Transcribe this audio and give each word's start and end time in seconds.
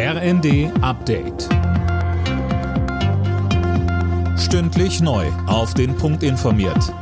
RND 0.00 0.70
Update. 0.80 1.48
Stündlich 4.38 5.00
neu. 5.00 5.26
Auf 5.48 5.74
den 5.74 5.96
Punkt 5.96 6.22
informiert. 6.22 6.94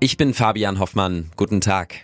Ich 0.00 0.16
bin 0.16 0.34
Fabian 0.34 0.80
Hoffmann. 0.80 1.30
Guten 1.36 1.60
Tag. 1.60 2.02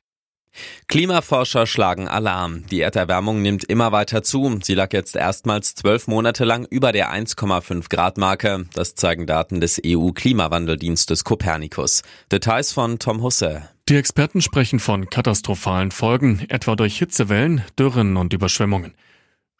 Klimaforscher 0.87 1.67
schlagen 1.67 2.07
Alarm. 2.07 2.65
Die 2.71 2.81
Erderwärmung 2.81 3.43
nimmt 3.43 3.65
immer 3.65 3.91
weiter 3.91 4.23
zu. 4.23 4.61
Sie 4.63 4.75
lag 4.75 4.93
jetzt 4.93 5.17
erstmals 5.17 5.75
zwölf 5.75 6.07
Monate 6.07 6.45
lang 6.45 6.65
über 6.71 6.93
der 6.93 7.13
1,5 7.13 7.89
Grad 7.89 8.19
Marke. 8.19 8.67
Das 8.75 8.95
zeigen 8.95 9.27
Daten 9.27 9.61
des 9.61 9.83
EU-Klimawandeldienstes 9.85 11.25
Copernicus. 11.25 12.03
Details 12.31 12.71
von 12.71 13.01
Tom 13.01 13.21
Husse. 13.21 13.69
Die 13.89 13.97
Experten 13.97 14.43
sprechen 14.43 14.79
von 14.79 15.11
katastrophalen 15.11 15.91
Folgen, 15.91 16.47
etwa 16.51 16.77
durch 16.77 16.99
Hitzewellen, 16.99 17.65
Dürren 17.77 18.17
und 18.17 18.33
Überschwemmungen. 18.33 18.95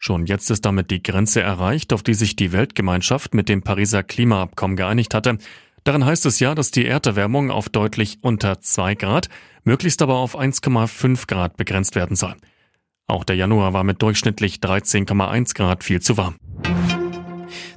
Schon 0.05 0.25
jetzt 0.25 0.51
ist 0.51 0.65
damit 0.65 0.91
die 0.91 1.01
Grenze 1.01 1.39
erreicht, 1.39 1.93
auf 1.93 2.03
die 2.03 2.13
sich 2.13 2.35
die 2.35 2.51
Weltgemeinschaft 2.51 3.33
mit 3.33 3.47
dem 3.47 3.61
Pariser 3.61 4.03
Klimaabkommen 4.03 4.75
geeinigt 4.75 5.13
hatte. 5.13 5.37
Darin 5.85 6.03
heißt 6.03 6.25
es 6.25 6.41
ja, 6.41 6.55
dass 6.55 6.71
die 6.71 6.85
Erderwärmung 6.85 7.51
auf 7.51 7.69
deutlich 7.69 8.17
unter 8.19 8.59
2 8.59 8.95
Grad, 8.95 9.29
möglichst 9.63 10.01
aber 10.01 10.15
auf 10.15 10.37
1,5 10.37 11.25
Grad 11.27 11.55
begrenzt 11.55 11.95
werden 11.95 12.17
soll. 12.17 12.35
Auch 13.07 13.23
der 13.23 13.37
Januar 13.37 13.71
war 13.71 13.85
mit 13.85 14.01
durchschnittlich 14.01 14.57
13,1 14.57 15.55
Grad 15.55 15.85
viel 15.85 16.01
zu 16.01 16.17
warm. 16.17 16.35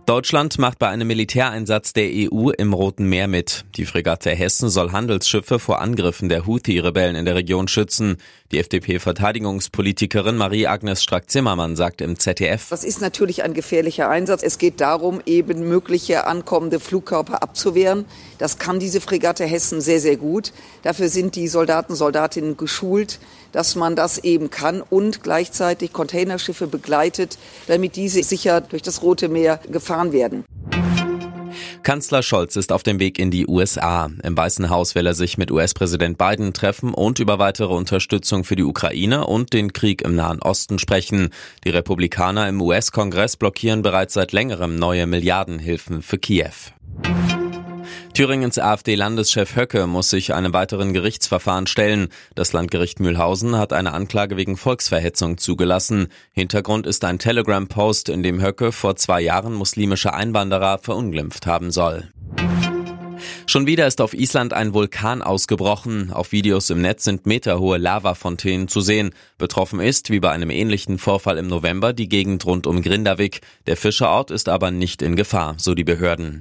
Deutschland 0.06 0.60
macht 0.60 0.78
bei 0.78 0.86
einem 0.86 1.08
Militäreinsatz 1.08 1.92
der 1.92 2.08
EU 2.08 2.50
im 2.50 2.72
Roten 2.72 3.08
Meer 3.08 3.26
mit. 3.26 3.64
Die 3.74 3.86
Fregatte 3.86 4.30
Hessen 4.30 4.68
soll 4.68 4.92
Handelsschiffe 4.92 5.58
vor 5.58 5.80
Angriffen 5.80 6.28
der 6.28 6.46
Houthi-Rebellen 6.46 7.16
in 7.16 7.24
der 7.24 7.34
Region 7.34 7.66
schützen. 7.66 8.18
Die 8.52 8.60
FDP-Verteidigungspolitikerin 8.60 10.36
Marie-Agnes 10.36 11.02
Strack-Zimmermann 11.02 11.74
sagt 11.74 12.00
im 12.02 12.20
ZDF. 12.20 12.68
Das 12.70 12.84
ist 12.84 13.00
natürlich 13.00 13.42
ein 13.42 13.52
gefährlicher 13.52 14.08
Einsatz. 14.08 14.44
Es 14.44 14.58
geht 14.58 14.80
darum, 14.80 15.20
eben 15.26 15.68
mögliche 15.68 16.28
ankommende 16.28 16.78
Flugkörper 16.78 17.42
abzuwehren. 17.42 18.04
Das 18.38 18.58
kann 18.58 18.78
diese 18.78 19.00
Fregatte 19.00 19.44
Hessen 19.44 19.80
sehr, 19.80 19.98
sehr 19.98 20.16
gut. 20.16 20.52
Dafür 20.84 21.08
sind 21.08 21.34
die 21.34 21.48
Soldaten, 21.48 21.96
Soldatinnen 21.96 22.56
geschult, 22.56 23.18
dass 23.56 23.74
man 23.74 23.96
das 23.96 24.18
eben 24.18 24.50
kann 24.50 24.82
und 24.82 25.22
gleichzeitig 25.22 25.94
Containerschiffe 25.94 26.66
begleitet, 26.66 27.38
damit 27.68 27.96
diese 27.96 28.22
sicher 28.22 28.60
durch 28.60 28.82
das 28.82 29.00
Rote 29.00 29.30
Meer 29.30 29.60
gefahren 29.70 30.12
werden. 30.12 30.44
Kanzler 31.82 32.22
Scholz 32.22 32.56
ist 32.56 32.70
auf 32.70 32.82
dem 32.82 33.00
Weg 33.00 33.18
in 33.18 33.30
die 33.30 33.46
USA. 33.46 34.10
Im 34.22 34.36
Weißen 34.36 34.68
Haus 34.68 34.94
will 34.94 35.06
er 35.06 35.14
sich 35.14 35.38
mit 35.38 35.50
US-Präsident 35.50 36.18
Biden 36.18 36.52
treffen 36.52 36.92
und 36.92 37.18
über 37.18 37.38
weitere 37.38 37.72
Unterstützung 37.72 38.44
für 38.44 38.56
die 38.56 38.64
Ukraine 38.64 39.26
und 39.26 39.54
den 39.54 39.72
Krieg 39.72 40.02
im 40.02 40.16
Nahen 40.16 40.42
Osten 40.42 40.78
sprechen. 40.78 41.30
Die 41.64 41.70
Republikaner 41.70 42.50
im 42.50 42.60
US-Kongress 42.60 43.38
blockieren 43.38 43.80
bereits 43.80 44.12
seit 44.12 44.32
längerem 44.32 44.76
neue 44.76 45.06
Milliardenhilfen 45.06 46.02
für 46.02 46.18
Kiew. 46.18 46.75
Thüringens 48.16 48.58
AfD-Landeschef 48.58 49.56
Höcke 49.56 49.86
muss 49.86 50.08
sich 50.08 50.32
einem 50.32 50.54
weiteren 50.54 50.94
Gerichtsverfahren 50.94 51.66
stellen. 51.66 52.08
Das 52.34 52.54
Landgericht 52.54 52.98
Mühlhausen 52.98 53.58
hat 53.58 53.74
eine 53.74 53.92
Anklage 53.92 54.38
wegen 54.38 54.56
Volksverhetzung 54.56 55.36
zugelassen. 55.36 56.08
Hintergrund 56.32 56.86
ist 56.86 57.04
ein 57.04 57.18
Telegram-Post, 57.18 58.08
in 58.08 58.22
dem 58.22 58.40
Höcke 58.40 58.72
vor 58.72 58.96
zwei 58.96 59.20
Jahren 59.20 59.52
muslimische 59.52 60.14
Einwanderer 60.14 60.78
verunglimpft 60.78 61.44
haben 61.44 61.70
soll. 61.70 62.08
Schon 63.44 63.66
wieder 63.66 63.86
ist 63.86 64.00
auf 64.00 64.14
Island 64.14 64.54
ein 64.54 64.72
Vulkan 64.72 65.20
ausgebrochen. 65.20 66.10
Auf 66.10 66.32
Videos 66.32 66.70
im 66.70 66.80
Netz 66.80 67.04
sind 67.04 67.26
meterhohe 67.26 67.76
Lavafontänen 67.76 68.68
zu 68.68 68.80
sehen. 68.80 69.10
Betroffen 69.36 69.78
ist, 69.78 70.08
wie 70.08 70.20
bei 70.20 70.30
einem 70.30 70.48
ähnlichen 70.48 70.96
Vorfall 70.96 71.36
im 71.36 71.48
November, 71.48 71.92
die 71.92 72.08
Gegend 72.08 72.46
rund 72.46 72.66
um 72.66 72.80
Grindavik. 72.80 73.42
Der 73.66 73.76
Fischerort 73.76 74.30
ist 74.30 74.48
aber 74.48 74.70
nicht 74.70 75.02
in 75.02 75.16
Gefahr, 75.16 75.56
so 75.58 75.74
die 75.74 75.84
Behörden. 75.84 76.40